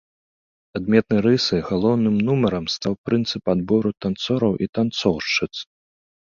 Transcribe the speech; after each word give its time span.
Адметнай 0.77 1.19
рысай, 1.25 1.61
галоўным 1.69 2.15
нумарам, 2.31 2.65
стаў 2.77 2.93
прынцып 3.11 3.43
адбору 3.55 3.89
танцораў 4.07 4.51
і 4.67 4.73
танцоўшчыц. 4.81 5.53